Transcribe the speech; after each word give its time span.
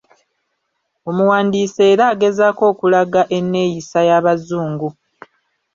Omuwandiisi 1.09 1.79
era 1.91 2.03
agezaako 2.13 2.63
okulaga 2.71 3.21
enneeyisa 3.37 3.99
y'abazungu. 4.09 4.89